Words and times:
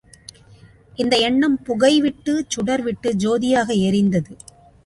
இந்த 0.95 1.15
எண்ணம் 1.17 1.57
புகைவிட்டு, 1.63 2.33
சுடர்விட்டு, 2.47 3.11
சோதியாக 3.17 3.73
எரிந்தது. 3.87 4.33